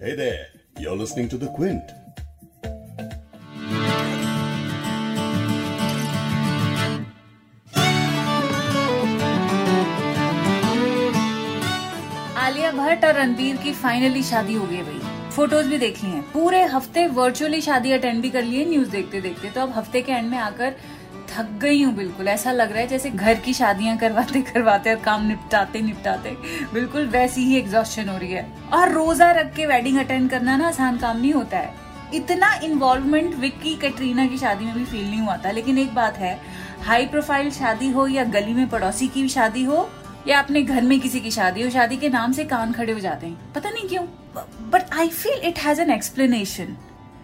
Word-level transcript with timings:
Hey 0.00 0.14
there, 0.14 0.46
you're 0.78 0.94
listening 0.94 1.28
to 1.30 1.36
The 1.36 1.48
Quint. 1.54 1.88
Alia 12.36 12.70
Bhatt 12.72 13.04
और 13.04 13.14
रणबीर 13.14 13.56
की 13.56 13.72
finally 13.72 14.22
शादी 14.22 14.54
हो 14.54 14.66
गई 14.66 14.82
भाई। 14.82 15.00
फ़ोटोज़ 15.30 15.68
भी 15.68 15.78
देख 15.78 15.98
हैं। 16.04 16.22
पूरे 16.32 16.62
हफ़्ते 16.76 17.06
वर्चुअली 17.18 17.60
शादी 17.60 17.92
अटेंड 17.92 18.22
भी 18.22 18.30
कर 18.30 18.42
लिए 18.42 18.64
न्यूज़ 18.64 18.90
देखते 18.90 19.20
देखते 19.20 19.50
तो 19.50 19.60
अब 19.60 19.72
हफ़्ते 19.78 20.02
के 20.02 20.12
एंड 20.12 20.30
में 20.30 20.38
आकर 20.38 20.74
थक 21.38 21.50
गई 21.60 21.82
हूँ, 21.82 21.94
बिल्कुल। 21.94 22.28
ऐसा 22.28 22.52
लग 22.52 22.72
रहा 22.72 22.80
है 22.80 22.86
जैसे 22.86 23.10
घर 23.10 23.34
की 23.34 23.52
शादियाँ 23.52 23.96
करवाते 23.96 24.40
करवाते 24.52 24.94
और 24.94 25.00
काम 25.00 25.26
निपटाते 25.26 25.80
निपटाते। 25.80 26.30
बिल्कुल 26.74 27.06
वैसी 27.06 27.44
ही 27.44 27.56
एग्जॉस्शन 27.56 28.08
हो 28.08 28.16
रही 28.18 28.32
है। 28.32 28.46
और 28.72 28.92
रोजा 28.92 29.30
रख 29.30 29.54
के 29.54 29.66
वेडिंग 29.66 29.98
अटेंड 29.98 30.30
करना 30.30 30.56
ना 30.56 30.68
आसान 30.68 30.98
काम 30.98 31.20
नहीं 31.20 31.32
होता 31.32 31.58
है। 31.58 31.74
इतना 32.14 32.52
इन्वॉल्वमेंट 32.54 33.34
विक्की, 33.34 33.74
कैटरीना 33.74 34.26
की 34.26 34.38
शादी 34.38 34.64
में 34.64 34.74
भी 34.74 34.84
फील 34.84 35.10
नहीं 35.10 35.20
हुआ 35.20 35.36
था। 35.36 35.50
लेकिन 35.50 35.78
एक 35.78 35.94
बात 35.94 36.18
है 36.18 36.38
हाई 36.82 37.06
प्रोफ़ाइल 37.06 37.50
शादी 37.50 37.88
हो 37.88 38.06
या 38.06 38.24
गली 38.24 38.54
में 38.54 38.68
पड़ोसी 38.68 39.08
की 39.08 39.28
शादी 39.28 39.64
हो, 39.64 39.88
या 40.26 40.38
अपने 40.38 40.62
घर 40.62 40.82
में 40.82 41.00
किसी 41.00 41.20
की 41.20 41.30
शादी 41.30 41.62
हो, 41.62 41.70
शादी 41.70 41.96
के 41.96 42.08
नाम 42.08 42.32
से 42.32 42.44
कान 42.44 42.72
खड़े 42.72 42.92
हो 42.92 43.00
जाते 43.00 43.26
हैं। 43.26 43.52
पता 43.54 43.70
नहीं 43.70 43.88
क्यों 43.88 44.04
but 44.70 44.92
I 44.92 45.08
feel 45.08 45.48
it 45.48 45.58
has 45.58 45.80
an 45.80 45.90
explanation 45.90 46.76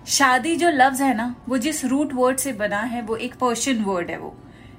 शादी 0.06 0.54
जो 0.56 0.70
लफ्ज 0.70 1.00
है 1.02 1.16
ना, 1.16 1.34
वो 1.48 1.58
जिस 1.58 1.84
रूट 1.84 2.12
वर्ड 2.14 2.38
से 2.38 2.52
बना 2.52 2.80
है, 2.80 3.00
वो 3.02 3.16
एक 3.16 3.34
पर्शियन 3.34 3.82
वर्ड 3.84 4.10
है 4.10 4.18
वो। 4.18 4.34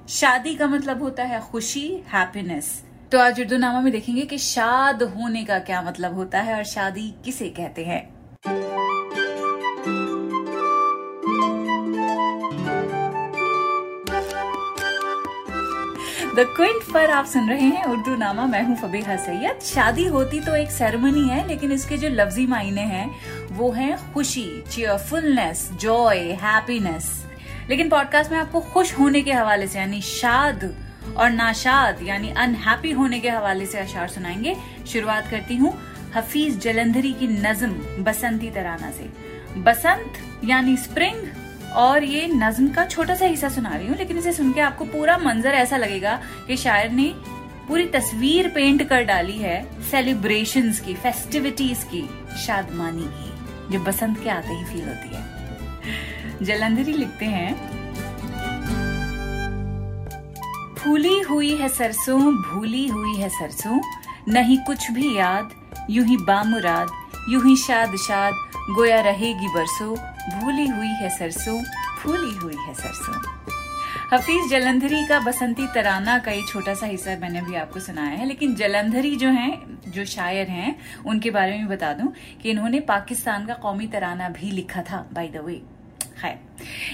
शादी 0.09 0.53
का 0.55 0.67
मतलब 0.67 1.01
होता 1.03 1.23
है 1.23 1.39
खुशी 1.41 1.87
हैप्पीनेस 2.07 2.69
तो 3.11 3.19
आज 3.19 3.39
उर्दू 3.41 3.57
नामा 3.57 3.79
में 3.81 3.91
देखेंगे 3.91 4.21
कि 4.21 4.37
शाद 4.37 5.03
होने 5.15 5.43
का 5.45 5.59
क्या 5.61 5.81
मतलब 5.81 6.15
होता 6.15 6.41
है 6.41 6.55
और 6.55 6.63
शादी 6.65 7.13
किसे 7.25 7.49
कहते 7.49 7.85
हैं। 7.85 8.03
द 16.35 16.45
क्विंट 16.55 16.91
पर 16.93 17.11
आप 17.11 17.25
सुन 17.25 17.49
रहे 17.49 17.59
हैं 17.61 17.83
उर्दू 17.85 18.15
नामा 18.15 18.45
मैं 18.45 18.63
हूँ 18.63 18.75
फबीहा 18.77 19.15
सैयद। 19.17 19.59
शादी 19.63 20.05
होती 20.05 20.39
तो 20.39 20.55
एक 20.55 20.71
सेरेमनी 20.71 21.27
है, 21.29 21.47
लेकिन 21.47 21.71
इसके 21.71 21.97
जो 21.97 22.09
लफ्जी 22.11 22.45
मायने 22.47 22.81
हैं 22.83 23.44
वो 23.55 23.71
हैं 23.71 24.13
खुशी 24.13 24.63
चेयरफुलनेस 24.71 25.69
जॉय 25.71 26.17
हैप्पीनेस 26.17 27.25
लेकिन 27.69 27.89
पॉडकास्ट 27.89 28.31
में 28.31 28.37
आपको 28.39 28.61
खुश 28.61 28.93
होने 28.93 29.21
के 29.21 29.31
हवाले 29.31 29.67
से, 29.67 29.79
यानी 29.79 30.01
शाद 30.01 30.75
और 31.17 31.29
नाशाद, 31.29 31.99
यानी 32.03 32.29
अनहैप्पी 32.29 32.91
होने 32.91 33.19
के 33.19 33.29
हवाले 33.29 33.65
से 33.65 33.77
अशार 33.77 34.07
सुनाएँगे। 34.07 34.55
शुरुआत 34.87 35.27
करती 35.31 35.55
हूँ 35.55 35.73
हफीज 36.15 36.59
जलंधरी 36.59 37.13
की 37.13 37.27
नज्म, 37.27 38.03
बसंती 38.03 38.49
तराना 38.49 38.91
से। 38.91 39.09
बसंत, 39.61 40.13
यानी 40.45 40.77
स्प्रिंग 40.77 41.21
और 41.73 42.03
ये 42.03 42.27
नज्म 42.27 42.67
का 42.69 42.85
छोटा 42.85 43.15
सा 43.15 43.25
हिस्सा 43.25 43.49
सुना 43.49 43.69
रही 43.69 43.87
हूँ, 43.87 43.97
लेकिन 43.97 44.17
इसे 44.17 44.33
सुन 44.33 44.53
के 44.53 44.61
आपको 44.61 44.85
पूरा 44.85 45.17
मंजर 45.17 45.49
ऐसा 45.49 45.77
लगेगा 45.77 46.21
कि 46.47 46.57
शायर 46.57 46.91
ने 46.91 47.11
पूरी 47.67 47.85
तस्वीर 47.85 48.47
पेंट 48.47 48.89
कर 48.89 49.03
डाली 49.03 49.37
है 49.37 49.81
सेलिब्रेशन 49.91 50.71
की 50.71 50.93
फेस्टिविटीज 50.93 51.83
की, 51.83 52.09
शादमानी 52.45 53.03
की। 53.03 53.34
जो 53.71 53.79
बसंत 53.79 54.23
के 54.23 54.29
आते 54.29 54.53
ही 54.53 54.63
फील 54.65 54.87
होती 54.87 55.15
है। 55.15 56.45
जलंधरी 56.45 56.93
लिखते 56.93 57.25
हैं, 57.25 57.53
फूली 60.75 61.19
हुई 61.19 61.55
है 61.55 61.69
सरसों, 61.69 62.19
भूली 62.35 62.87
हुई 62.87 63.15
है 63.15 63.29
सरसों, 63.29 63.79
नहीं 64.27 64.57
कुछ 64.57 64.91
भी 64.91 65.15
याद, 65.17 65.49
यूँ 65.89 66.05
ही 66.05 66.17
बामुराद, 66.17 66.87
यूँ 67.29 67.43
ही 67.45 67.55
शाद 67.57 67.95
शाद 67.97 68.33
गोया 68.75 69.01
रहेगी 69.01 69.47
बरसों, 69.47 69.95
भूली 70.39 70.67
हुई 70.67 70.87
है 70.87 71.09
सरसों, 71.09 71.61
फूली 71.99 72.35
हुई 72.37 72.55
है 72.67 72.73
सरसों। 72.73 73.54
हफीज 74.15 74.49
जलंधरी 74.49 75.05
का 75.07 75.19
बसंती 75.19 75.65
तराना 75.67 76.17
का 76.17 76.31
ये 76.31 76.41
छोटा 76.47 76.73
सा 76.73 76.85
हिस्सा 76.85 77.15
मैंने 77.19 77.41
भी 77.41 77.55
आपको 77.55 77.79
सुनाया 77.79 78.17
है, 78.17 78.25
लेकिन 78.25 78.53
जलंधरी 78.55 79.15
जो 79.15 79.29
हैं, 79.29 79.81
जो 79.87 80.05
शायर 80.05 80.47
हैं, 80.49 80.75
उनके 81.05 81.31
बारे 81.31 81.57
में 81.57 81.67
बता 81.67 81.91
दूँ 81.93 82.13
कि 82.41 82.49
इन्होंने 82.49 82.79
पाकिस्तान 82.87 83.45
का 83.45 83.53
कौमी 83.55 83.87
तराना 83.87 84.29
भी 84.29 84.51
लिखा 84.51 84.81
था 84.81 85.05
बाय 85.13 85.27
द 85.27 85.41
वे 85.45 85.55
खैर, 86.21 86.37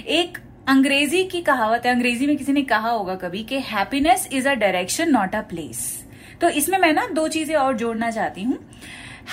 एक 0.07 0.37
अंग्रेज़ी 0.67 1.23
की 1.25 1.41
कहावत 1.43 1.85
है, 1.85 1.91
अंग्रेज़ी 1.91 2.27
में 2.27 2.35
किसी 2.37 2.53
ने 2.53 2.63
कहा 2.65 2.89
होगा 2.89 3.15
कभी 3.17 3.43
कि 3.43 3.59
happiness 3.69 4.27
is 4.33 4.49
a 4.49 4.53
direction 4.55 5.11
not 5.11 5.35
a 5.35 5.41
place 5.49 5.83
तो 6.41 6.49
इसमें 6.51 6.77
मैं 6.79 6.93
ना 6.93 7.07
दो 7.13 7.27
चीज़ें 7.29 7.55
और 7.55 7.77
जोड़ना 7.77 8.11
चाहती 8.11 8.43
हूँ. 8.43 8.57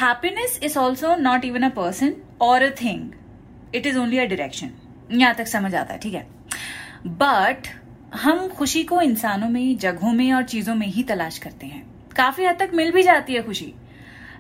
Happiness 0.01 0.61
is 0.63 0.79
also 0.79 1.17
not 1.19 1.45
even 1.45 1.63
a 1.63 1.69
person 1.77 2.15
or 2.41 2.63
a 2.63 2.71
thing 2.83 3.11
it 3.75 3.87
is 3.87 3.99
only 3.99 4.19
a 4.19 4.25
direction 4.27 4.71
यहाँ 5.13 5.35
तक 5.35 5.47
समझ 5.49 5.75
आता 5.75 5.93
है, 5.93 5.99
ठीक 5.99 6.15
है? 6.15 6.27
बट 7.07 7.67
हम 8.13 8.49
खुशी 8.49 8.83
को 8.85 9.01
इंसानों 9.01 9.49
में 9.49 9.77
जगहों 9.79 10.13
में 10.13 10.33
और 10.33 10.43
चीज़ों 10.43 10.75
में 10.75 10.87
ही 10.87 11.03
तलाश 11.03 11.39
करते 11.39 11.67
हैं। 11.67 11.83
काफ़ी 12.17 12.45
हद 12.45 12.57
तक 12.59 12.71
मिल 12.75 12.91
भी 12.93 13.03
जाती 13.03 13.35
है 13.35 13.43
खुशी। 13.43 13.73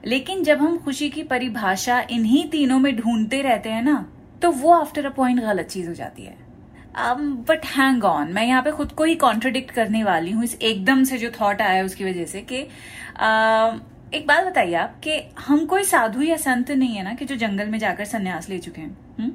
लेकिन 0.06 0.42
जब 0.44 0.58
हम 0.58 0.76
खुशी 0.78 1.08
की 1.10 1.22
परिभाषा 1.22 2.00
इन्हीं 2.10 2.48
तीनों 2.48 2.78
में 2.78 2.96
ढूंढते 2.96 3.42
रहते 3.42 3.70
हैं 3.70 3.82
ना 3.82 4.12
तो 4.42 4.50
वो 4.50 4.72
आफ्टर 4.72 5.06
अ 5.06 5.10
पॉइंट 5.10 5.40
गलत 5.40 5.66
चीज़ 5.66 5.88
हो 5.88 5.94
जाती 5.94 6.22
है। 6.22 6.36
बट 7.48 7.66
हैंग 7.66 8.04
ऑन 8.04 8.32
मैं 8.32 8.46
यहाँ 8.46 8.62
पे 8.62 8.70
खुद 8.70 8.92
को 8.92 9.04
ही 9.04 9.14
कॉन्ट्रोडिक्ट 9.14 9.70
करने 9.70 10.04
वाली 10.04 10.30
हूँ 10.30 10.44
इस 10.44 10.58
एकदम 10.62 11.04
से 11.04 11.18
जो 11.18 11.30
थॉट 11.30 11.62
आया 11.62 11.84
उसकी 11.84 12.04
वजह 12.04 12.24
से 12.24 12.40
कि 12.42 12.62
uh, 12.62 13.78
एक 14.14 14.26
बात 14.26 14.44
बताइए 14.44 14.74
आप 14.74 15.00
कि 15.00 15.20
हम 15.38 15.66
कोई 15.66 15.84
साधु 15.84 16.22
या 16.22 16.36
संत 16.36 16.70
नहीं 16.70 16.94
है 16.94 17.02
ना 17.02 17.14
कि 17.14 17.24
जो 17.24 17.36
जंगल 17.36 17.66
में 17.66 17.78
जाकर 17.78 18.04
सन्यास 18.04 18.48
ले 18.48 18.58
चुके 18.58 18.80
हैं 18.80 18.96
हुँ? 19.20 19.30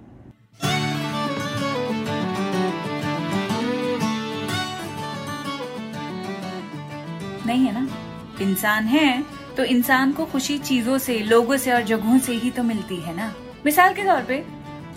नहीं 7.45 7.65
है 7.65 7.73
ना? 7.73 7.87
इंसान 8.41 8.85
है 8.85 9.23
तो 9.57 9.63
इंसान 9.63 10.11
को 10.11 10.25
खुशी 10.25 10.57
चीज़ों 10.57 10.97
से, 10.97 11.17
लोगों 11.19 11.57
से 11.57 11.71
और 11.71 11.81
जगहों 11.81 12.17
से 12.19 12.33
ही 12.33 12.51
तो 12.51 12.63
मिलती 12.63 12.95
है 12.95 13.15
ना? 13.15 13.33
मिसाल 13.65 13.93
के 13.93 14.03
तौर 14.03 14.21
पे, 14.21 14.43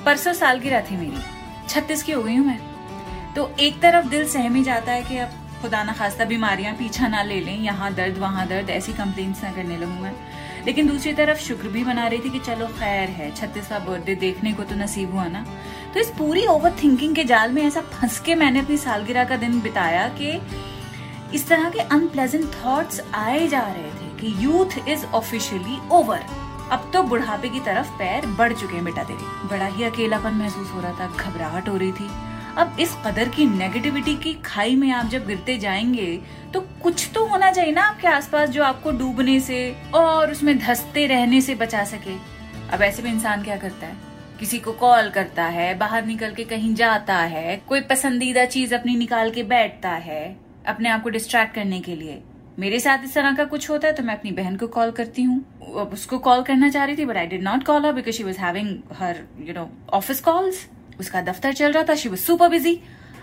परसों 0.04 0.32
साल 0.32 0.60
की 0.60 0.70
थी 0.82 0.96
मेरी। 0.96 1.22
छत्तीस 1.68 2.02
की 2.02 2.12
हो 2.12 2.22
गई 2.22 2.34
हूँ 2.34 2.46
मैं। 2.46 2.60
तो 3.34 3.50
एक 3.60 3.80
तरफ़ 3.80 4.06
दिल 4.06 4.28
सहमी 4.28 4.62
जाता 4.64 4.92
है 4.92 5.02
कि 5.02 5.18
अब 5.18 5.30
खुदा 5.62 5.82
ना 5.84 5.92
खास्ता 5.92 6.24
बीमारियाँ 6.24 6.74
पीछा 6.74 7.08
ना 7.08 7.22
ले 7.22 7.40
लें, 7.40 7.58
यहाँ 7.58 7.92
दर्द, 7.94 8.18
वहाँ 8.18 8.46
दर्द, 8.46 8.70
ऐसी 8.70 8.92
कंप्लेन्ट्स 8.92 9.42
ना 9.44 9.52
करने 9.52 9.76
लगूं 9.76 10.00
मैं। 10.02 10.12
लेकिन 10.66 10.86
दूसरी 10.86 11.12
तरफ़ 11.12 11.38
शुक्र 11.38 11.68
भी 11.68 11.84
मना 11.84 12.06
रही 12.06 12.18
थी 12.18 12.30
कि 12.30 12.38
चलो 12.38 12.66
खैर 12.68 13.08
है 13.08 13.30
छत्तीसवा 13.34 13.78
बर्थडे 13.78 14.14
देखने 14.14 14.52
को 14.52 14.62
तो 14.62 14.74
नसीब 14.74 15.12
हुआ 15.12 15.26
ना। 15.26 15.44
तो 15.94 16.00
इस 16.00 16.10
पूरी 16.10 16.44
ओवर 16.46 16.76
थिंकिंग 16.82 17.14
के 17.14 17.24
जाल 17.24 17.52
में 17.52 17.62
ऐसा 17.62 17.80
फंस 17.80 18.18
के 18.20 18.34
मैंने 18.34 18.60
अपनी 18.60 18.76
सालगिरह 18.76 19.24
का 19.24 19.36
दिन 19.36 19.60
बिताया 19.60 20.08
कि 20.08 20.32
इस 21.34 21.48
तरह 21.48 21.70
के 21.70 21.80
अनप्लेजेंट 21.80 22.44
थॉट्स 22.54 23.00
आए 23.14 23.46
जा 23.48 23.60
रहे 23.60 23.90
थे 23.92 24.08
कि 24.20 24.34
यूथ 24.44 24.88
इज़ 24.88 25.04
ऑफिशियली 25.06 25.78
ओवर 25.90 26.24
अब 26.72 26.90
तो 26.92 27.02
बुढ़ापे 27.02 27.48
की 27.48 27.60
तरफ़ 27.60 27.90
पैर 27.90 28.26
बढ़ 28.28 28.52
चुके 28.52 28.74
हैं 28.74 28.84
बेटा 28.84 29.02
तेरे। 29.04 29.48
बड़ा 29.48 29.66
ही 29.66 29.84
अकेलापन 29.84 30.34
महसूस 30.34 30.70
हो 30.70 30.80
रहा 30.80 30.92
था, 30.92 31.06
घबराहट 31.08 31.68
हो 31.68 31.76
रही 31.76 31.92
थी। 31.92 32.08
अब 32.58 32.76
इस 32.80 32.94
कदर 33.06 33.28
की 33.28 33.46
नेगेटिविटी 33.46 34.14
की 34.14 34.32
खाई 34.34 34.74
में 34.76 34.90
आप 34.92 35.06
जब 35.06 35.26
गिरते 35.26 35.56
जाएँगे 35.58 36.20
तो 36.54 36.60
कुछ 36.82 37.08
तो 37.14 37.24
होना 37.26 37.50
चाहिए 37.52 37.72
ना 37.72 37.82
आपके 37.82 38.08
आसपास 38.08 38.48
जो 38.48 38.62
आपको 38.64 38.90
डूबने 38.90 39.38
से 39.40 39.76
और 39.94 40.30
उसमें 40.30 40.58
धसते 40.58 41.06
रहने 41.06 41.40
से 41.40 41.54
बचा 41.54 41.84
सके। 41.84 42.16
अब 42.70 42.82
ऐसे 42.82 43.02
में 43.02 43.10
इंसान 43.10 43.42
क्या 43.42 43.56
करता 43.56 43.86
है? 43.86 43.96
किसी 44.40 44.58
को 44.58 44.72
कॉल 44.72 45.10
करता 45.10 45.44
है, 45.44 45.74
बाहर 45.78 46.06
निकल 46.06 46.34
के 46.34 46.44
कहीं 46.44 46.74
जाता 46.74 47.16
है, 47.16 47.56
कोई 47.68 47.80
पसंदीदा 47.80 48.44
चीज़ 48.44 48.74
अपनी 48.74 48.96
निकाल 48.96 49.30
के 49.30 49.42
बैठता 49.42 49.90
है। 49.90 50.45
अपने 50.66 50.88
आप 50.88 51.02
को 51.02 51.08
डिस्ट्रैक्ट 51.10 51.54
करने 51.54 51.80
के 51.80 51.96
लिए। 51.96 52.22
मेरे 52.58 52.78
साथ 52.80 53.04
इस 53.04 53.14
तरह 53.14 53.34
का 53.36 53.44
कुछ 53.44 53.68
होता 53.70 53.88
है 53.88 53.94
तो 53.94 54.02
मैं 54.02 54.14
अपनी 54.14 54.30
बहन 54.32 54.56
को 54.56 54.66
कॉल 54.68 54.90
करती 54.90 55.22
हूँ। 55.22 55.88
उसको 55.92 56.18
कॉल 56.18 56.42
करना 56.42 56.68
चाह 56.68 56.84
रही 56.84 56.96
थी 56.96 57.04
but 57.04 57.16
I 57.16 57.26
did 57.26 57.42
not 57.42 57.64
call 57.64 57.84
her 57.86 57.92
because 57.92 58.16
she 58.16 58.24
was 58.24 58.38
having 58.38 58.78
her 58.98 59.18
you 59.40 59.54
know 59.54 59.68
office 59.94 60.20
calls 60.20 60.66
उसका 61.00 61.20
दफ्तर 61.22 61.52
चल 61.52 61.72
रहा 61.72 61.82
था 61.88 61.94
शी 61.94 62.08
वॉज़ 62.08 62.20
सुपर 62.20 62.48
बिज़ी 62.48 62.78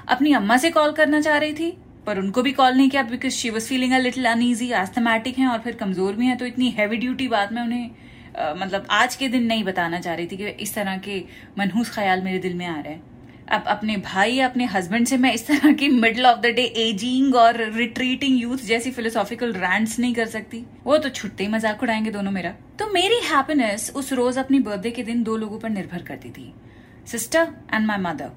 अपनी 0.07 0.33
अम्मा 0.33 0.57
से 0.57 0.69
कॉल 0.71 0.91
करना 0.91 1.21
चाह 1.21 1.37
रही 1.37 1.53
थी 1.53 1.71
पर 2.05 2.19
उनको 2.19 2.41
भी 2.41 2.51
कॉल 2.51 2.73
नहीं 2.73 2.89
किया 2.89 3.03
because 3.03 3.33
she 3.33 3.49
was 3.49 3.67
feeling 3.69 3.93
a 3.93 3.97
little 3.97 4.25
uneasy 4.25 4.71
asthmatic 4.73 5.37
है 5.39 5.47
और 5.47 5.59
फिर 5.59 5.75
कमज़ोर 5.75 6.13
भी 6.13 6.27
है 6.27 6.35
तो 6.35 6.45
इतनी 6.45 6.69
हैवी 6.69 6.97
ड्यूटी 6.97 7.27
बात 7.27 7.53
में 7.53 7.61
उन्हें 7.61 7.89
uh, 7.89 8.61
मतलब 8.61 8.85
आज 8.91 9.15
के 9.15 9.27
दिन 9.27 9.43
नहीं 9.45 9.63
बताना 9.63 9.99
चाह 9.99 10.13
रही 10.13 10.27
थी 10.27 10.37
कि 10.37 10.47
इस 10.47 10.75
तरह 10.75 10.97
के 10.97 11.23
मनहूस 11.59 11.95
ख्याल 11.95 12.21
मेरे 12.21 12.39
दिल 12.39 12.53
में 12.53 12.65
आ 12.65 12.79
रहे 12.79 12.93
हैं। 12.93 13.01
अब 13.47 13.63
अपने 13.67 13.97
भाई 13.97 14.33
या 14.33 14.47
अपने 14.47 14.65
हस्बैंड 14.65 15.07
से 15.07 15.17
मैं 15.17 15.33
इस 15.33 15.45
तरह 15.47 15.73
की 15.73 15.87
middle 15.89 16.25
of 16.25 16.39
the 16.39 16.45
day 16.45 16.63
ageing 16.77 17.35
और 17.35 17.57
रिट्रीटिंग 17.73 18.41
यूथ 18.41 18.57
जैसी 18.57 18.91
फिलोसॉफिकल 18.91 19.53
रैंड्स 19.53 19.99
नहीं 19.99 20.13
कर 20.13 20.25
सकती। 20.25 20.63
वो 20.83 20.97
तो 20.97 21.09
छुट्टे 21.09 21.47
मज़ाक 21.47 21.83
उड़ाएँगे 21.83 22.11
दोनों 22.11 22.31
मेरा। 22.31 22.51
तो 22.79 22.87
मेरी 22.93 23.19
हैप्पीनेस 23.25 23.91
उस 23.95 24.13
रोज 24.13 24.37
अपनी 24.37 24.59
बर्थडे 24.59 24.91
के 24.91 25.03
दिन 25.03 25.23
दो 25.23 25.37
लोगों 25.37 25.59
पर 25.59 25.69
निर्भर 25.69 26.01
करती 26.01 26.29
थी। 26.29 26.53
सिस्टर 27.07 27.47
एंड 27.73 27.85
माई 27.85 27.97
मदर 27.97 28.31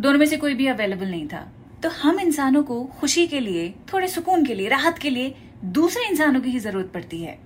दोनों 0.00 0.18
में 0.18 0.26
से 0.26 0.36
कोई 0.36 0.54
भी 0.54 0.66
अवेलेबल 0.66 1.06
नहीं 1.06 1.26
था। 1.28 1.52
तो 1.82 1.88
हम 1.88 2.20
इंसानों 2.20 2.62
को 2.62 2.84
खुशी 2.84 3.26
के 3.26 3.40
लिए, 3.40 3.74
थोड़े 3.92 4.08
सुकून 4.08 4.44
के 4.44 4.54
लिए, 4.54 4.68
राहत 4.68 4.98
के 4.98 5.10
लिए 5.10 5.34
दूसरे 5.64 6.06
इंसानों 6.08 6.40
की 6.40 6.50
ही 6.50 6.58
ज़रूरत 6.58 6.90
पड़ती 6.94 7.22
है। 7.22 7.38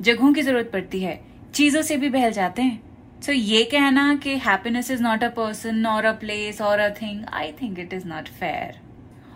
जगहों 0.00 0.32
की 0.32 0.42
ज़रूरत 0.42 0.70
पड़ती 0.72 1.00
है। 1.00 1.20
चीज़ों 1.54 1.82
से 1.82 1.96
भी 1.96 2.08
बहल 2.08 2.32
जाते 2.32 2.62
हैं। 2.62 2.85
सो 3.26 3.32
so, 3.32 3.38
ये 3.38 3.62
कहना 3.64 4.14
कि 4.14 4.30
happiness 4.38 4.90
is 4.90 5.02
not 5.02 5.22
a 5.24 5.28
person 5.28 5.86
or 5.86 6.04
a 6.04 6.12
place 6.12 6.60
or 6.60 6.78
a 6.78 6.88
thing 6.94 7.24
I 7.32 7.50
think 7.52 7.78
it 7.78 7.92
is 7.92 8.06
not 8.08 8.28
fair 8.30 8.78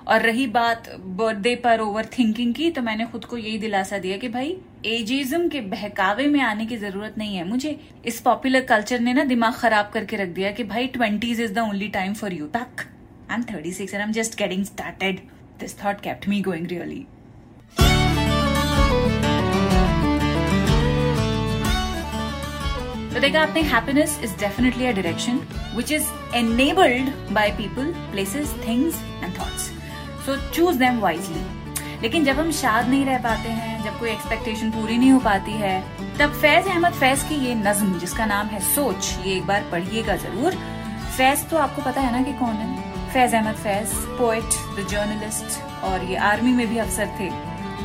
और 0.08 0.20
रही 0.20 0.46
बात 0.46 0.88
बर्थडे 1.18 1.54
पर 1.54 1.80
ओवर 1.80 2.06
थिंकिंग 2.18 2.54
की 2.54 2.70
तो 2.70 2.82
मैंने 2.82 3.06
खुद 3.06 3.24
को 3.24 3.36
यही 3.36 3.58
दिलासा 3.58 3.98
दिया 3.98 4.16
कि 4.16 4.28
भाई 4.28 4.56
एजिज्म 4.86 5.48
के 5.48 5.60
बहकावे 5.60 6.26
में 6.26 6.40
आने 6.40 6.66
की 6.66 6.76
ज़रूरत 6.76 7.18
नहीं 7.18 7.36
है। 7.36 7.48
मुझे 7.48 7.78
इस 8.06 8.20
पॉपुलर 8.20 8.60
कल्चर 8.60 9.00
ने 9.00 9.12
ना 9.12 9.24
दिमाग 9.24 9.54
खराब 9.54 9.90
करके 9.94 10.16
रख 10.16 10.28
दिया 10.28 10.50
कि 10.50 10.64
भाई 10.64 10.86
twenties 10.86 11.40
is 11.40 11.52
the 11.54 11.58
only 11.58 11.88
time 11.88 12.14
for 12.14 12.32
you 12.32 12.46
तक। 12.46 12.86
I 13.30 13.36
am 13.36 13.42
thirty 13.52 13.72
six 13.72 13.94
and 13.94 14.00
I 14.00 14.06
am 14.06 14.12
just 14.12 14.38
getting 14.38 14.64
started 14.64 15.20
this 15.60 15.78
thought 15.84 16.00
kept 16.00 16.28
me 16.28 16.40
going 16.42 16.66
really 16.66 17.06
तो 23.14 23.20
देखा 23.20 23.40
आपने 23.42 23.62
happiness 23.62 24.18
is 24.24 24.36
definitely 24.40 24.86
a 24.86 24.92
direction 24.92 25.40
which 25.76 25.92
is 25.92 26.10
enabled 26.36 27.32
by 27.32 27.50
people 27.50 27.92
places 28.10 28.54
things 28.68 29.02
and 29.24 29.32
thoughts 29.38 29.70
so 30.26 30.36
choose 30.50 30.78
them 30.78 31.00
wisely 31.00 31.44
लेकिन 32.02 32.24
जब 32.24 32.38
हम 32.38 32.50
शाद 32.50 32.88
नहीं 32.88 33.04
रह 33.04 33.18
पाते 33.18 33.48
हैं, 33.48 33.82
जब 33.84 33.98
कोई 33.98 34.10
एक्सपेक्टेशन 34.10 34.70
पूरी 34.70 34.96
नहीं 34.98 35.10
हो 35.12 35.18
पाती 35.20 35.52
है, 35.52 35.80
तब 36.18 36.32
फैज 36.32 36.66
अहमद 36.66 36.92
फैज 36.92 37.22
की 37.22 37.34
ये 37.34 37.54
नज्म, 37.54 37.98
जिसका 37.98 38.26
नाम 38.26 38.46
है 38.46 38.60
सोच, 38.60 39.18
ये 39.26 39.34
एक 39.36 39.46
बार 39.46 39.64
पढ़िएगा 39.72 40.16
ज़रूर। 40.16 40.54
फैज 41.16 41.44
तो 41.50 41.56
आपको 41.56 41.82
पता 41.82 42.00
है 42.00 42.12
ना 42.12 42.22
कि 42.22 42.32
कौन 42.32 42.54
है? 42.54 43.08
Faiz 43.12 43.34
Ahmed 43.34 43.56
Faiz 43.56 43.92
poet 44.18 44.58
the 44.78 44.86
journalist 44.90 45.60
और 45.84 46.04
ये 46.04 46.16
आर्मी 46.16 46.52
में 46.52 46.66
भी 46.68 46.78
अफसर 46.78 47.14
थे। 47.20 47.28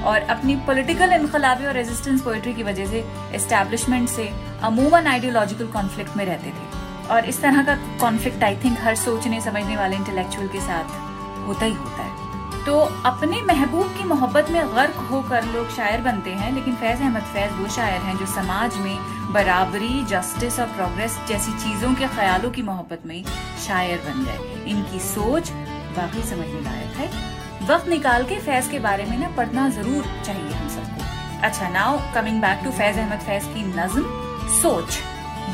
और 0.03 0.21
अपनी 0.29 0.55
पॉलिटिकल 0.65 1.13
इनकलाबी 1.13 1.65
और 1.65 1.73
रेजिस्टेंस 1.73 2.21
पोएट्री 2.21 2.53
की 2.53 2.63
वजह 2.63 2.85
से 2.85 3.03
एस्टेब्लिशमेंट 3.35 4.09
से 4.09 4.23
अमूमन 4.63 5.07
आइडियोलॉजिकल 5.07 5.67
कॉन्फ्लिक्ट 5.67 6.17
में 6.17 6.25
रहते 6.25 6.49
थे। 6.49 7.07
और 7.07 7.25
इस 7.25 7.41
तरह 7.41 7.63
का 7.63 7.75
कॉन्फ्लिक्ट 7.99 8.43
आई 8.43 8.55
थिंक 8.55 8.77
हर 8.81 8.95
सोचने, 8.95 9.41
समझने 9.41 9.77
वाले 9.77 9.95
इंटेलेक्चुअल 9.95 10.47
के 10.47 10.61
साथ 10.61 11.47
होता 11.47 11.65
ही 11.65 11.73
होता 11.73 12.03
है। 12.03 12.63
तो 12.65 12.79
अपने 13.05 13.41
महबूब 13.41 13.87
की 13.97 14.03
मोहब्बत 14.03 14.49
में 14.51 14.75
गर्क 14.75 14.95
होकर 15.11 15.45
लोग 15.45 15.69
शायर 15.69 16.01
बनते 16.01 16.31
हैं, 16.31 16.51
लेकिन 16.51 16.75
फैज 16.75 17.01
अहमद 17.01 17.23
फैज 17.33 17.51
वो 17.59 17.67
शायर 17.67 18.01
हैं 18.01 18.17
जो 18.17 18.25
समाज 18.25 18.77
में 18.77 18.97
बराबरी 19.33 20.03
जस्टिस 20.05 20.59
और 20.59 20.67
प्रोग्रेस 20.67 21.19
जैसी 21.27 21.51
चीज़ों 21.59 21.93
के 21.95 22.07
ख्यालों 22.07 22.51
की 22.51 22.61
मोहब्बत 22.61 23.05
में 23.05 23.23
शायर 23.67 23.97
बन 23.97 24.25
गए। 24.25 24.71
इनकी 24.71 24.99
सोच 24.99 25.51
वाकई 25.97 26.21
समझने 26.23 26.61
लायक 26.61 26.97
है। 26.97 27.67
वक्त 27.67 27.87
निकाल 27.87 28.23
के 28.23 28.39
फैज 28.39 28.67
के 28.67 28.79
बारे 28.79 29.05
में 29.05 29.17
ना 29.17 29.29
पढ़ना 29.37 29.69
ज़रूर 29.69 30.05
चाहिए 30.25 30.53
हम 30.53 30.67
सबको। 30.69 31.43
अच्छा 31.47 31.69
now 31.69 31.99
coming 32.15 32.41
back 32.41 32.63
to 32.63 32.71
Faiz 32.71 32.97
Ahmed 32.97 33.19
Faiz 33.19 33.43
की 33.45 33.65
नज्म। 33.71 34.24
सोच, 34.65 34.97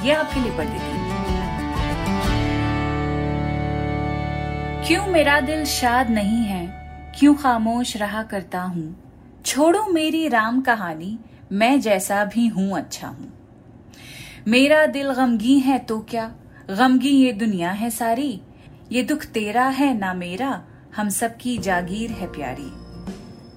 ये 0.06 0.12
आपके 0.12 0.40
लिए 0.40 0.52
पढ़ 0.58 0.66
देती 0.66 1.00
क्यों 4.88 5.08
मेरा 5.08 5.40
दिल 5.40 5.66
शाद 5.66 6.10
नहीं 6.10 6.44
है, 6.44 6.66
क्यों 7.20 7.34
खामोश 7.36 7.98
रहा 7.98 8.24
करता 8.24 8.62
हूँ? 8.62 8.86
छोड़ो 9.46 9.86
मेरी 9.88 10.28
राम 10.28 10.62
कहानी, 10.62 11.20
मैं 11.52 11.82
जैसा 11.82 12.24
भी 12.26 12.48
हूँ 12.48 12.78
अच्छा 12.78 13.08
हूँ। 13.08 13.32
मेरा 14.48 14.86
दिल 14.86 15.12
गमगी 15.14 15.60
है 15.60 15.80
तो 15.80 16.00
क्या? 16.00 16.32
गमगी 16.70 17.10
ये 17.10 17.34
दुनिया 17.34 17.72
है 17.72 17.90
सारी। 17.90 18.42
ये 18.92 19.04
दुख 19.04 19.26
तेरा 19.26 19.68
है 19.68 19.98
ना 19.98 20.14
मेरा, 20.14 20.62
हम 20.96 21.10
सब 21.10 21.38
की 21.38 21.58
जागीर 21.58 22.12
है 22.12 22.28
प्यारी। 22.28 22.72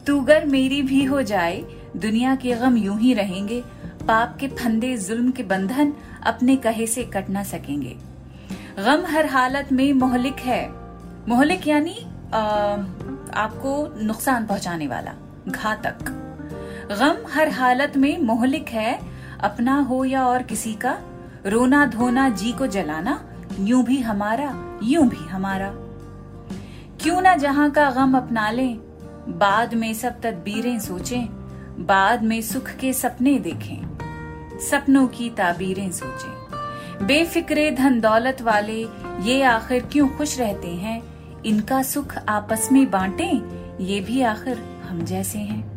तू 0.06 0.20
गर 0.20 0.44
मेरी 0.44 0.82
भी 0.82 1.04
हो 1.04 1.22
जाए, 1.22 1.64
दुनिया 1.96 2.34
के 2.34 2.54
गम 2.54 2.76
यूँ 2.76 2.98
ही 3.00 3.14
रहेंगे 3.14 3.62
पाप 4.06 4.36
के 4.40 4.48
फंदे, 4.48 4.96
जुल्म 4.96 5.30
के 5.30 5.42
बंधन 5.42 5.92
अपने 6.26 6.56
कहे 6.56 6.86
से 6.86 7.04
कट 7.04 7.28
ना 7.30 7.42
सकेंगे। 7.42 7.96
गम 8.78 9.04
हर 9.06 9.26
हालत 9.26 9.68
में 9.72 9.92
मोहलिक 9.92 10.40
है। 10.40 10.68
मोहलिक 11.28 11.66
यानी 11.68 11.94
आपको 13.34 14.04
नुकसान 14.04 14.46
पहुँचाने 14.46 14.86
वाला, 14.86 15.14
घातक। 15.48 16.10
गम 16.90 17.26
हर 17.32 17.48
हालत 17.48 17.96
में 17.96 18.18
मोहलिक 18.18 18.68
है, 18.68 18.98
अपना 19.40 19.78
हो 19.80 20.04
या 20.04 20.26
और 20.26 20.42
किसी 20.42 20.72
का, 20.74 20.96
रोना 21.46 21.84
धोना, 21.86 22.28
जी 22.28 22.52
को 22.52 22.66
जलाना, 22.66 23.20
यूँ 23.60 23.84
भी 23.84 24.00
हमारा, 24.00 24.54
यूँ 24.82 25.08
भी 25.08 25.24
हमारा। 25.28 25.70
क्यों 27.02 27.20
ना 27.20 27.34
जहाँ 27.36 27.70
का 27.70 27.90
गम 27.90 28.16
अपना 28.16 28.50
लें, 28.50 28.76
बाद 29.38 29.74
में 29.74 29.92
सब 29.94 30.20
तदबीरें 30.20 30.78
सोचें, 30.80 31.26
बाद 31.78 32.22
में 32.22 32.40
सुख 32.42 32.70
के 32.70 32.92
सपने 32.92 33.38
देखें। 33.38 33.93
सपनों 34.60 35.06
की 35.06 35.30
ताबीरें 35.30 35.92
सोचें। 35.92 36.44
बेफिक्रे 37.06 37.70
धन 37.70 38.00
दौलत 38.00 38.42
वाले 38.42 38.88
ये 39.20 39.42
आखिर 39.42 39.86
क्यों 39.92 40.08
खुश 40.08 40.38
रहते 40.38 40.68
हैं? 40.68 41.02
इनका 41.42 41.82
सुख 41.82 42.16
आपस 42.28 42.68
में 42.72 42.90
बांटे, 42.90 43.42
ये 43.84 44.00
भी 44.00 44.22
आखिर 44.22 44.58
हम 44.88 45.04
जैसे 45.04 45.38
हैं। 45.38 45.74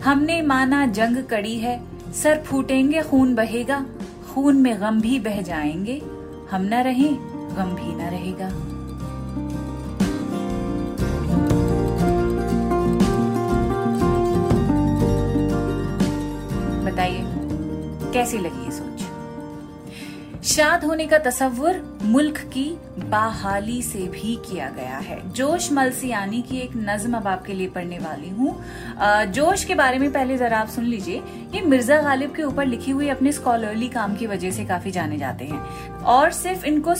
हमने 0.00 0.42
माना 0.42 0.86
जंग 0.86 1.24
कड़ी 1.24 1.58
है, 1.58 1.80
सर 2.12 2.42
फूटेंगे, 2.42 3.02
खून 3.02 3.34
बहेगा। 3.34 3.86
खून 4.32 4.56
में 4.56 4.80
गम 4.80 5.00
भी 5.00 5.20
बह 5.20 5.42
जाएँगे। 5.42 6.02
हम 6.50 6.62
न 6.62 6.74
रहे, 6.74 7.08
गम 7.56 7.74
भी 7.74 7.94
न 7.94 8.08
रहेगा। 8.10 8.73
कैसी 18.14 18.38
लगी 18.38 18.64
ये 18.64 18.70
सोच? 18.70 19.02
शाद 20.46 20.84
होने 20.84 21.06
का 21.06 21.18
तस्वुर 21.18 21.76
मुल्क 22.02 22.38
की 22.52 22.64
बाहाली 23.10 23.80
से 23.82 23.98
भी 24.08 24.34
किया 24.46 24.68
गया 24.70 24.98
है। 24.98 25.18
जोश 25.32 25.70
मलसियानी 25.72 26.42
की 26.42 26.58
एक 26.58 26.70
नज्म 26.78 27.16
अब 27.16 27.26
आपके 27.26 27.52
लिए 27.52 27.68
पढ़ने 27.68 27.98
वाली 27.98 28.28
हूँ। 28.30 28.54
जोश 29.32 29.64
के 29.64 29.74
बारे 29.74 29.98
में 29.98 30.12
पहले 30.12 30.36
जरा 30.38 30.58
आप 30.58 30.68
सुन 30.68 30.84
लीजिए। 30.84 31.22
ये 31.54 31.60
मिर्ज़ा 31.62 32.00
गालिब 32.02 32.34
के 32.34 32.42
ऊपर 32.42 32.66
लिखी 32.66 32.90
हुई 32.90 33.08
अपने 33.08 33.32
स्कॉलरली 33.32 33.88
काम 33.88 34.14
की 34.16 34.26
वजह 34.26 34.50
से 34.50 34.64
काफ़ी 34.64 34.90
जाने 34.90 35.18
जाते 35.18 35.44
हैं। 35.44 35.60
और 36.14 36.30
सिर्फ़ 36.32 36.66
इनको 36.66 36.94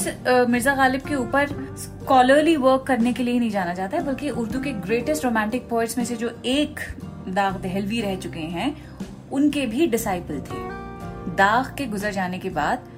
मिर्ज़ा 0.47 0.75
गालिब 0.75 1.01
के 1.01 1.15
ऊपर 1.15 1.49
स्कॉलरली 1.79 2.57
वर्क 2.59 2.85
करने 2.87 3.13
के 3.13 3.23
लिए 3.23 3.39
नहीं 3.39 3.51
जाना 3.51 3.75
जाता 3.75 3.97
है, 3.97 4.05
बल्कि 4.05 4.31
उर्दू 4.31 4.61
के 4.61 4.73
ग्रेटेस्ट 4.87 5.25
रोमांटिक 5.25 5.69
पोइट्स 5.69 5.99
में 5.99 6.05
से 6.05 6.17
जो 6.17 6.31
एक 6.45 6.81
दाग 7.29 7.61
दहलवी 7.63 8.01
रह 8.01 8.17
चुके 8.17 8.47
हैं, 8.57 8.77
उनके 9.33 9.67
भी 9.67 9.87
डिसाइपल 9.87 10.41
थे। 10.41 10.74
दाग 11.29 11.75
के 11.79 11.87
गुजर 11.87 12.13
जाने 12.13 12.39
के 12.39 12.51
बाद 12.51 12.89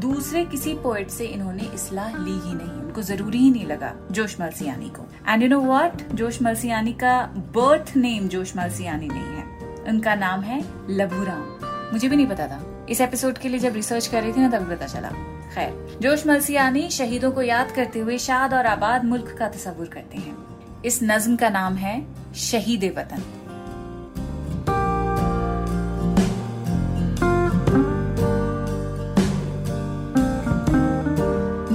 दूसरे 0.00 0.44
किसी 0.44 0.74
पोएट 0.74 1.10
से 1.10 1.24
इन्होंने 1.24 1.62
इसलाह 1.74 2.16
ली 2.16 2.32
ही 2.32 2.54
नहीं, 2.54 2.82
उनको 2.84 3.02
ज़रूरी 3.02 3.38
ही 3.38 3.50
नहीं 3.50 3.66
लगा 3.66 3.92
जोश 4.10 4.40
मलसियानी 4.40 4.88
को। 4.88 5.06
एंड 5.28 5.42
यू 5.42 5.48
नो 5.48 5.60
व्हाट 5.60 6.02
जोश 6.12 6.40
मलसियानी 6.42 6.92
का 6.92 7.22
बर्थ 7.54 7.92
नेम 7.96 8.28
जोश 8.28 8.56
मलसियानी 8.56 9.08
नहीं 9.08 9.36
है। 9.36 9.84
उनका 9.88 10.14
नाम 10.14 10.40
है 10.40 10.62
लभूराम 10.90 11.92
मुझे 11.92 12.08
भी 12.08 12.16
नहीं 12.16 12.26
पता 12.26 12.46
था। 12.48 12.86
इस 12.90 13.00
एपिसोड 13.00 13.38
के 13.38 13.48
लिए 13.48 13.60
जब 13.60 13.74
रिसर्च 13.74 14.06
कर 14.06 14.22
रही 14.22 14.32
थी 14.32 14.40
ना 14.40 14.48
तभी 14.48 14.74
पता 14.74 14.86
चला। 14.86 15.08
खैर, 15.54 15.98
जोश 16.02 16.26
मलसियानी 16.26 16.88
शहीदों 16.90 17.32
को 17.32 17.42
याद 17.42 17.70
करते 17.70 17.98
हुए 17.98 18.18
शाद 18.18 18.54
और 18.54 18.66
आबाद 18.66 19.04
मुल्क 19.04 19.36
का 19.38 19.48
तस्वुर 19.48 19.86
करते 19.86 20.18
हैं। 20.18 20.36
इस 20.84 21.00
नज्म 21.02 21.36
का 21.36 21.48
नाम 21.48 21.74
है 21.74 22.06
शहीद 22.34 22.92
वतन। 22.98 23.22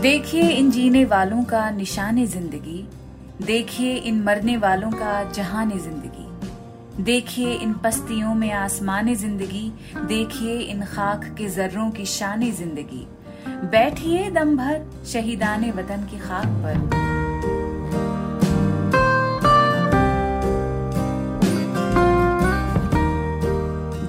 देखिए 0.02 0.50
इन 0.50 0.70
जीने 0.72 1.04
वालों 1.06 1.44
का 1.44 1.70
निशान 1.70 2.26
ज़िंदगी, 2.26 2.84
देखिए 3.44 3.96
इन 3.96 4.22
मरने 4.24 4.56
वालों 4.58 4.92
का 4.92 5.24
जहान 5.32 5.72
ज़िंदगी, 5.78 7.04
देखिए 7.04 7.54
इन 7.54 7.74
पस्तियों 7.84 8.34
में 8.36 8.52
आसमान 8.52 9.14
ज़िंदगी, 9.16 9.72
देखिए 10.08 10.58
इन 10.58 10.84
खाक 10.86 11.26
के 11.38 11.50
जर्रों 11.50 11.90
की 11.92 12.06
शान 12.06 12.50
ज़िंदगी। 12.52 13.06
बैठिए 13.66 14.30
दम 14.32 14.56
भर 14.58 14.86
शहीदान 15.06 15.70
वतन 15.72 16.08
की 16.12 16.20
खाक 16.20 16.48
पर। 16.64 16.98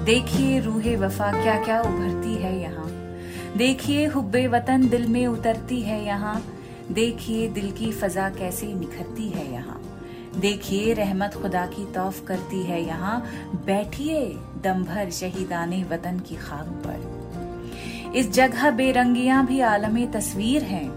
देखिए 0.05 0.59
रूहे 0.59 0.95
वफा 0.95 1.31
क्या 1.33 1.63
क्या 1.63 1.81
उभरती 1.81 2.35
है 2.35 2.59
यहाँ। 2.61 2.90
देखिए 3.57 4.05
हुब्बे 4.05 4.47
वतन 4.47 4.87
दिल 4.89 5.07
में 5.07 5.27
उतरती 5.27 5.81
है 5.81 6.05
यहाँ। 6.05 6.41
देखिए 6.91 7.47
दिल 7.47 7.71
की 7.71 7.91
फजा 7.91 8.29
कैसे 8.29 8.67
निखरती 8.73 9.27
है 9.29 9.53
यहाँ। 9.53 9.81
देखिए 10.37 10.93
रहमत 10.93 11.33
खुदा 11.33 11.65
की 11.65 11.85
तौफ 11.85 12.25
करती 12.25 12.61
है 12.63 12.81
यहाँ। 12.85 13.19
बैठिए 13.65 14.25
दम 14.63 14.83
भर 14.83 15.09
शहीदाने 15.09 15.83
वतन 15.83 16.19
की 16.19 16.35
खाक 16.35 16.67
पर। 16.85 18.13
इस 18.15 18.31
जगह 18.31 18.71
बेरंगियाँ 18.71 19.45
भी 19.45 19.59
आलम 19.59 20.05
तस्वीर 20.05 20.63
हैं। 20.63 20.89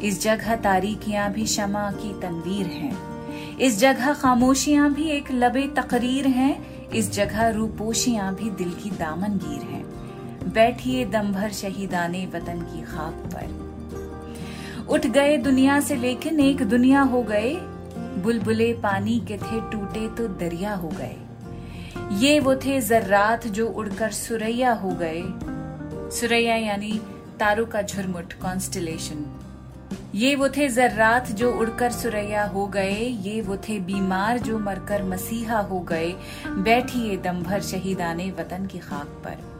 इस 0.00 0.22
जगह 0.22 0.56
तारीखियाँ 0.56 1.30
भी 1.32 1.46
शमा 1.46 1.90
की 1.90 2.12
तनवीर 2.20 2.66
हैं। 2.66 2.96
इस 3.58 3.78
जगह 3.78 4.12
खामोशियाँ 4.14 4.92
भी 4.94 5.08
एक 5.10 5.32
लबे 5.32 5.66
तकरीर 5.76 6.26
हैं। 6.26 6.88
इस 6.88 7.12
जगह 7.12 7.48
रूपोशियाँ 7.48 8.34
भी 8.34 8.50
दिल 8.50 8.70
की 8.70 8.90
दामनगीर 8.90 9.62
हैं। 9.62 9.77
बैठिए 10.48 11.04
दम 11.04 11.32
भर 11.32 11.50
शहीदाने 11.52 12.26
वतन 12.26 12.60
की 12.62 12.82
खाक 12.82 13.14
पर। 13.34 14.86
उठ 14.88 15.06
गए 15.06 15.36
दुनिया 15.36 15.80
से 15.80 15.96
लेकिन 15.96 16.40
एक 16.40 16.62
दुनिया 16.62 17.00
हो 17.02 17.22
गए। 17.22 17.54
बुलबुले 18.22 18.72
पानी 18.72 19.18
के 19.20 19.36
थे 19.36 19.60
टूटे 19.72 20.08
तो 20.08 20.28
दरिया 20.28 20.74
हो 20.74 20.88
गए। 20.88 21.16
ये 22.18 22.40
वो 22.40 22.54
थे 22.56 22.80
जर्रात 22.80 23.46
जो 23.46 23.68
उड़कर 23.68 24.10
सुरैया 24.10 24.72
हो 24.72 24.90
गए। 24.90 25.22
सुरैया 26.20 26.56
यानी 26.56 27.00
तारों 27.40 27.66
का 27.66 27.82
झुरमुट 27.82 28.32
कॉन्स्टिलेशन 28.32 29.24
ये 30.14 30.34
वो 30.34 30.48
थे 30.48 30.68
जर्रात 30.68 31.30
जो 31.32 31.52
उड़कर 31.52 31.92
सुरैया 31.92 32.44
हो 32.44 32.66
गए। 32.66 32.98
ये 33.22 33.40
वो 33.40 33.56
थे 33.56 33.78
बीमार 33.80 34.38
जो 34.38 34.58
मरकर 34.58 35.02
मसीहा 35.02 35.58
हो 35.60 35.80
गए। 35.80 36.12
बैठिए 36.46 37.16
दम 37.16 37.42
भर 37.42 37.60
शहीदाने 37.60 38.30
वतन 38.30 38.66
की 38.66 38.78
खाक 38.78 39.06
पर। 39.24 39.57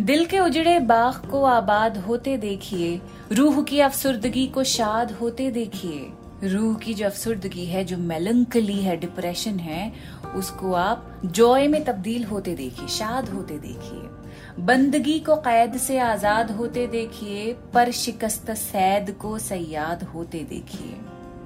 दिल 0.00 0.24
के 0.26 0.38
उजड़े 0.38 0.78
बाग 0.78 1.30
को 1.30 1.42
आबाद 1.44 1.96
होते 1.96 2.36
देखिए, 2.36 3.00
रूह 3.32 3.62
की 3.62 3.80
अफसुर्दगी 3.80 4.46
को 4.46 4.64
शाद 4.64 5.12
होते 5.12 5.50
देखिए। 5.50 6.48
रूह 6.48 6.74
की 6.76 6.94
जो 6.94 7.06
अफसुर्दगी 7.06 7.64
है, 7.64 7.84
जो 7.84 7.98
मेलंकली 7.98 8.80
है 8.80 8.96
डिप्रेशन 8.96 9.58
है, 9.58 9.92
उसको 10.36 10.72
आप 10.72 11.20
जॉय 11.24 11.68
में 11.68 11.84
तब्दील 11.84 12.24
होते 12.24 12.54
देखिए, 12.54 12.88
शाद 12.88 13.28
होते 13.28 13.58
देखिए। 13.58 14.64
बंदगी 14.64 15.18
को 15.20 15.36
कैद 15.36 15.76
से 15.76 15.98
आज़ाद 15.98 16.50
होते 16.50 16.86
देखिए 16.86 17.52
पर 17.74 17.90
शिकस्त 17.90 18.50
सैद 18.50 19.10
को 19.10 19.38
सयाद 19.38 20.02
होते 20.02 20.38
देखिए। 20.38 20.96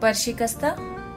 पर 0.03 0.13
शिकस्ता 0.13 0.77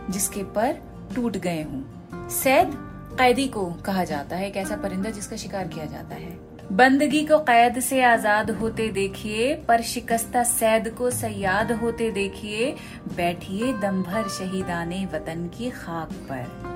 जिसके 0.10 0.44
पर 0.44 0.78
टूट 1.16 1.38
गए 1.38 1.62
हूँ। 1.64 2.30
सैद 2.30 2.72
कैदी 3.20 3.48
को 3.48 3.66
कहा 3.86 4.04
जाता 4.04 4.36
है, 4.36 4.48
एक 4.48 4.58
ऐसा 4.58 4.76
परिंदा 4.76 5.10
जिसका 5.10 5.36
शिकार 5.36 5.68
किया 5.68 5.86
जाता 5.86 6.16
है। 6.16 6.51
बंदगी 6.72 7.24
को 7.26 7.38
कैद 7.40 7.80
से 7.80 8.02
आज़ाद 8.02 8.50
होते 8.52 8.88
देखिए, 8.90 9.54
पर 9.68 9.82
शिकस्ता 9.82 10.44
सैद 10.44 10.88
को 10.98 11.10
सयाद 11.12 11.72
होते 11.72 12.10
देखिए, 12.12 12.72
बैठिए 13.16 13.72
दम 13.74 14.02
भर 14.04 14.28
शहीदाने 14.30 15.06
वतन 15.06 15.50
की 15.58 15.70
खाक 15.70 16.14
पर। 16.30 16.70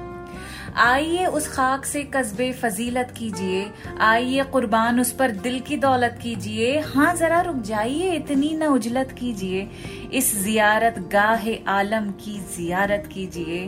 आइए 0.78 1.26
उस 1.26 1.48
खाक 1.48 1.86
से 1.86 2.04
कस्बे 2.16 2.52
फजीलत 2.54 3.14
कीजिए, 3.18 3.66
आइए 4.02 4.44
कुर्बान 4.44 5.00
उस 5.00 5.12
पर 5.12 5.32
दिल 5.32 5.60
की 5.60 5.78
दौलत 5.78 6.20
कीजिए 6.24 6.78
हाँ 6.88 7.16
जरा 7.16 7.42
रुक 7.42 7.62
जाइए, 7.62 8.12
इतनी 8.12 8.54
न 8.56 8.68
उजलत 8.68 9.16
कीजिए, 9.20 9.68
इस 10.14 10.36
जियारत 10.44 11.00
गाह 11.12 11.48
आलम 11.70 12.12
की 12.20 12.38
जियारत 12.58 13.10
कीजिए, 13.14 13.66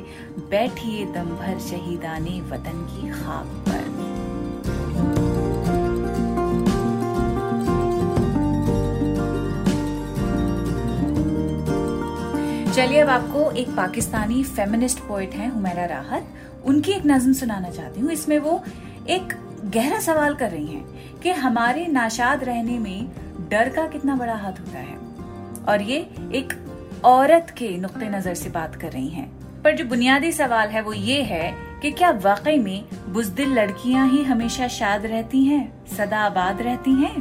बैठिए 0.50 1.06
दम 1.14 1.36
भर 1.38 1.60
शहीदाने 1.70 2.40
वतन 2.42 2.86
की 2.92 3.10
खाक 3.14 3.67
चलिए 12.78 13.00
अब 13.00 13.10
आपको 13.10 13.52
एक 13.52 13.70
पाकिस्तानी 13.70 14.44
फेमिनिस्ट 14.44 15.00
पोइट 15.00 15.34
हैं 15.34 15.50
हुमैरा 15.50 15.86
राहत। 15.86 16.28
उनकी 16.66 16.92
एक 16.92 17.06
नज्म 17.06 17.34
सुनाना 17.34 17.70
चाहती 17.70 18.02
हूँ। 18.02 18.12
इसमें 18.12 18.38
वो 18.40 18.64
एक 19.10 19.34
गहरा 19.66 20.00
सवाल 20.00 20.36
कर 20.36 20.50
रही 20.50 20.66
हैं 20.66 21.20
कि 21.20 21.30
हमारे 21.30 21.88
नाशाद 21.88 22.44
रहने 22.44 22.78
में 22.80 23.08
डर 23.50 23.70
का 23.70 23.88
कितना 23.88 24.16
बड़ा 24.16 24.36
हाथ 24.36 24.60
होता 24.60 24.80
है। 24.80 24.98
और 25.68 25.82
ये 25.82 25.98
एक 26.36 26.54
औरत 27.06 27.54
के 27.58 27.70
नुक्ते 27.78 28.10
नज़र 28.10 28.34
से 28.34 28.50
बात 28.50 28.76
कर 28.76 28.92
रही 28.92 29.08
हैं। 29.08 29.28
पर 29.64 29.76
जो 29.76 29.86
बुनियादी 29.86 30.32
सवाल 30.32 30.68
है 30.68 30.82
वो 30.82 30.94
ये 30.94 31.22
है 31.24 31.52
कि 31.82 31.92
क्या 31.92 32.12
वाकई 32.12 32.58
में 32.58 32.86
बुजदिल 33.10 33.54
लड़कियाँ 33.54 34.08
ही 34.10 34.24
हमेशा 34.24 34.68
शाद 34.68 35.06
रहती 35.06 35.44
हैं 35.46 35.86
सदा 35.88 36.20
आबाद 36.20 36.62
रहती 36.62 36.92
हैं? 36.92 37.16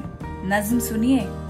नज्म 0.49 0.79
सुनिए। 0.79 1.46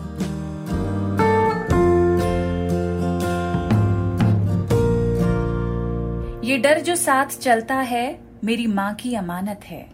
डर 6.56 6.80
जो 6.80 6.96
साथ 6.96 7.26
चलता 7.26 7.74
है, 7.74 8.18
मेरी 8.44 8.66
माँ 8.66 8.94
की 8.94 9.14
अमानत 9.14 9.60
है। 9.64 9.86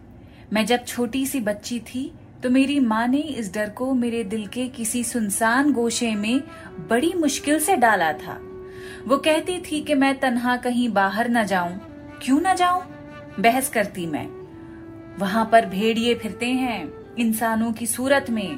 मैं 0.53 0.65
जब 0.65 0.85
छोटी 0.85 1.25
सी 1.25 1.39
बच्ची 1.39 1.79
थी 1.79 2.13
तो 2.43 2.49
मेरी 2.49 2.79
माँ 2.79 3.07
ने 3.07 3.17
इस 3.17 3.53
डर 3.53 3.69
को 3.69 3.93
मेरे 3.93 4.23
दिल 4.23 4.47
के 4.47 4.67
किसी 4.67 5.03
सुनसान 5.03 5.71
गोशे 5.73 6.15
में 6.15 6.43
बड़ी 6.89 7.13
मुश्किल 7.13 7.59
से 7.59 7.75
डाला 7.75 8.13
था। 8.13 8.39
वो 9.07 9.17
कहती 9.17 9.59
थी 9.59 9.81
कि 9.81 9.93
मैं 9.93 10.19
तन्हा 10.19 10.57
कहीं 10.57 10.89
बाहर 10.89 11.29
न 11.29 11.43
जाऊँ। 11.43 11.79
क्यों 12.21 12.39
न 12.41 12.55
जाऊँ? 12.55 12.83
बहस 13.39 13.69
करती 13.69 14.05
मैं। 14.05 14.27
वहाँ 15.19 15.49
पर 15.51 15.65
भेड़िए 15.65 16.15
फिरते 16.15 16.45
हैं, 16.45 16.93
इंसानों 17.15 17.73
की 17.73 17.85
सूरत 17.85 18.25
में। 18.29 18.55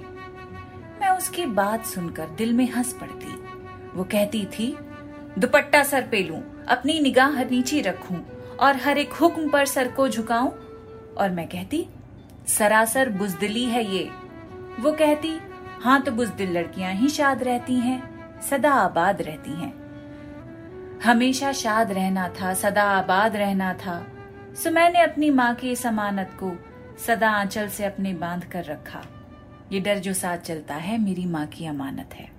मैं 1.02 1.10
उसकी 1.10 1.46
बात 1.46 1.86
सुनकर 1.86 2.28
दिल 2.38 2.54
में 2.54 2.72
हंस 2.72 2.94
पड़ती। 2.94 3.34
वो 3.98 4.04
कहती 4.04 4.46
थी, 4.46 4.78
दुपट्टा 5.40 5.84
सर 5.84 6.02
पे 6.02 6.24
लूँ। 6.24 6.55
अपनी 6.68 7.00
निगाह 7.00 7.44
नीचे 7.44 7.82
रखूँ 7.82 8.26
और 8.60 8.76
हर 8.76 8.98
एक 8.98 9.14
हुक्म 9.14 9.50
पर 9.50 9.66
सर 9.66 9.88
को 9.88 10.10
झुकाऊं। 10.10 10.50
और 11.16 11.30
मैं 11.30 11.48
कहती, 11.48 11.88
सरासर 12.48 13.10
बुजदिली 13.10 13.64
है 13.64 13.96
ये। 13.96 14.04
वो 14.80 14.92
कहती 14.92 15.40
हाँ 15.82 16.02
तो 16.02 16.12
बुजदिल 16.12 16.58
लड़कियाँ 16.58 16.94
ही 16.94 17.10
शाद 17.10 17.44
रहती 17.44 17.76
हैं, 17.76 18.16
सदा 18.42 18.72
आबाद 18.72 19.22
रहती 19.22 19.52
हैं। 19.52 19.74
हमेशा 21.04 21.52
शाद 21.52 21.92
रहना 21.92 22.30
था, 22.30 22.54
सदा 22.54 22.84
आबाद 22.84 23.36
रहना 23.36 23.74
था। 23.74 24.08
सो 24.64 24.72
मैंने 24.72 25.02
अपनी 25.02 25.30
माँ 25.30 25.56
की 25.56 25.72
इस 25.72 25.86
अमानत 25.86 26.32
को 26.44 26.54
सदा 27.08 27.32
आंचल 27.32 27.68
से 27.68 27.86
अपने 27.86 28.14
बाँध 28.14 28.44
कर 28.44 28.64
रखा। 28.64 29.06
ये 29.72 29.80
डर 29.80 29.98
जो 29.98 30.14
साथ 30.14 30.38
चलता 30.38 30.76
है, 30.76 30.98
मेरी 30.98 31.26
माँ 31.26 31.46
की 31.46 31.66
अमानत 31.66 32.10
है। 32.14 32.35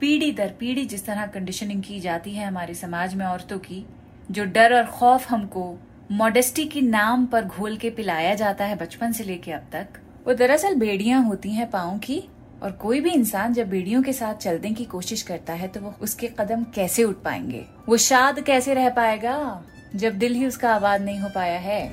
पीढ़ी 0.00 0.30
दर 0.32 0.48
पीढ़ी 0.60 0.84
जिस 0.84 1.06
तरह 1.06 1.26
कंडीशनिंग 1.26 1.82
की 1.82 2.00
जाती 2.00 2.30
है 2.30 2.46
हमारे 2.46 2.74
समाज 2.74 3.14
में 3.14 3.24
औरतों 3.26 3.58
की, 3.58 3.84
जो 4.30 4.44
डर 4.44 4.74
और 4.74 4.86
खौफ 4.86 5.30
हमको 5.30 5.78
मॉडेस्टी 6.12 6.64
के 6.64 6.80
नाम 6.80 7.26
पर 7.26 7.44
घोल 7.44 7.76
के 7.76 7.90
पिलाया 7.90 8.34
जाता 8.34 8.64
है 8.64 8.76
बचपन 8.76 9.12
से 9.12 9.24
लेके 9.24 9.52
अब 9.52 9.66
तक, 9.72 10.00
वो 10.26 10.34
दरअसल 10.34 10.74
बेड़ियाँ 10.74 11.22
होती 11.24 11.50
हैं 11.50 11.70
पाओ 11.70 11.96
की, 11.98 12.22
और 12.62 12.72
कोई 12.72 13.00
भी 13.00 13.10
इंसान 13.10 13.52
जब 13.52 13.70
बेड़ियों 13.70 14.02
के 14.02 14.12
साथ 14.12 14.34
चलने 14.34 14.70
की 14.70 14.84
कोशिश 14.84 15.22
करता 15.22 15.52
है 15.52 15.68
तो 15.68 15.80
वो 15.80 15.94
उसके 16.00 16.28
कदम 16.38 16.64
कैसे 16.74 17.04
उठ 17.04 17.16
पाएँगे? 17.16 17.64
वो 17.88 17.96
शाद 17.96 18.40
कैसे 18.40 18.74
रह 18.74 18.88
पाएगा 18.90 19.64
जब 19.94 20.18
दिल 20.18 20.34
ही 20.34 20.46
उसका 20.46 20.74
आबाद 20.74 21.02
नहीं 21.02 21.18
हो 21.20 21.28
पाया 21.34 21.58
है? 21.58 21.92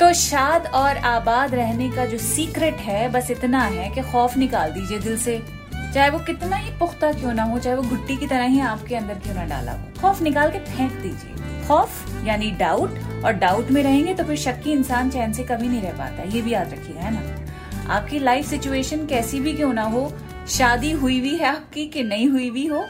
तो 0.00 0.12
शाद 0.12 0.66
और 0.66 0.96
आबाद 0.96 1.54
रहने 1.54 1.90
का 1.90 2.06
जो 2.06 2.18
सीक्रेट 2.18 2.74
है, 2.74 3.08
बस 3.08 3.30
इतना 3.30 3.62
है 3.62 3.90
कि 3.90 4.02
खौफ 4.02 4.36
निकाल 4.36 4.72
दीजिए 4.72 4.98
दिल 4.98 5.18
से। 5.18 5.61
चाहे 5.94 6.10
वो 6.10 6.18
कितना 6.18 6.56
ही 6.56 6.70
पुख्ता 6.78 7.12
क्यों 7.12 7.32
ना 7.34 7.42
हो, 7.42 7.58
चाहे 7.58 7.76
वो 7.76 7.82
घुट्टी 7.82 8.16
की 8.16 8.26
तरह 8.26 8.44
ही 8.44 8.60
आपके 8.62 8.94
अंदर 8.96 9.14
क्यों 9.14 9.34
ना 9.34 9.44
डाला 9.46 9.72
हो। 9.72 10.00
खौफ 10.00 10.22
निकाल 10.22 10.50
के 10.50 10.58
फेंक 10.66 10.92
दीजिए। 10.92 11.66
खौफ 11.68 12.24
यानी 12.26 12.50
डाउट 12.50 13.24
और 13.24 13.32
डाउट 13.32 13.70
में 13.70 13.82
रहेंगे 13.82 14.14
तो 14.14 14.24
फिर 14.24 14.36
शक्की 14.38 14.72
इंसान 14.72 15.10
चैन 15.10 15.32
से 15.32 15.44
कभी 15.44 15.68
नहीं 15.68 15.82
रह 15.82 15.92
पाता, 15.92 16.22
ये 16.24 16.42
भी 16.42 16.52
याद 16.52 16.72
रखिएगा, 16.72 17.00
है 17.00 17.12
ना? 17.14 17.92
आपकी 17.94 18.18
लाइफ 18.18 18.46
सिचुएशन 18.46 19.06
कैसी 19.06 19.40
भी 19.40 19.52
क्यों 19.52 19.72
ना 19.72 19.82
हो, 19.84 20.12
शादी 20.48 20.90
हुई 20.92 21.20
भी 21.20 21.36
है 21.36 21.46
आपकी 21.46 21.86
कि 21.86 22.02
नहीं 22.02 22.28
हुई 22.28 22.50
भी 22.50 22.66
हो, 22.66 22.84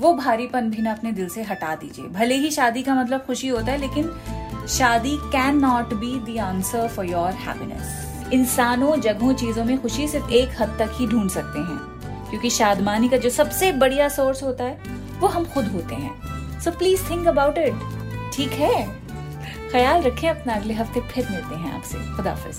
वो 0.00 0.12
भारीपन 0.14 0.70
भी 0.70 0.82
ना 0.82 0.92
अपने 0.92 1.12
दिल 1.12 1.28
से 1.28 1.42
हटा 1.42 1.74
दीजिए। 1.74 2.06
भले 2.08 2.34
ही 2.34 2.50
शादी 2.50 2.82
का 2.82 2.94
मतलब 2.94 3.24
खुशी 3.26 3.48
होता 3.48 3.72
है, 3.72 3.78
लेकिन 3.78 4.66
शादी 4.68 5.16
can 5.32 5.58
not 5.58 5.94
be 5.94 6.18
the 6.26 6.38
answer 6.38 6.88
for 6.88 7.06
your 7.06 7.30
happiness 7.40 8.32
इंसानों 8.32 8.96
जगहों 9.00 9.32
चीज़ों 9.34 9.64
में 9.64 9.80
खुशी 9.82 10.08
सिर्फ़ 10.08 10.32
एक 10.32 10.60
हद 10.60 10.76
तक 10.78 10.90
ही 10.94 11.06
ढूंढ 11.06 11.30
सकते 11.30 11.58
हैं। 11.60 11.97
क्योंकि 12.30 12.50
शादमानी 12.50 13.08
का 13.08 13.16
जो 13.16 13.30
सबसे 13.30 13.72
बढ़िया 13.72 14.08
सोर्स 14.08 14.42
होता 14.42 14.64
है, 14.64 14.78
वो 15.20 15.28
हम 15.28 15.44
खुद 15.44 15.66
होते 15.66 15.94
हैं। 15.94 16.60
So 16.60 16.70
please 16.70 17.10
think 17.10 17.28
about 17.28 17.58
it 17.58 17.74
ठीक 18.32 18.52
है? 18.52 18.98
ख्याल 19.72 20.02
रखें 20.02 20.28
अपना। 20.28 20.54
अगले 20.54 20.74
हफ़्ते 20.74 21.00
फिर 21.00 21.28
मिलते 21.30 21.54
हैं 21.54 21.72
आपसे। 21.72 22.16
खुदाफिज। 22.16 22.58